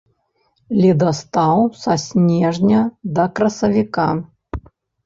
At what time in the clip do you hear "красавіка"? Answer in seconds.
3.39-4.11